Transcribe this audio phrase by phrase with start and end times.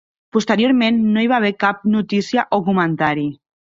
[0.35, 3.29] Posteriorment no hi ha haver cap notícia o comentari.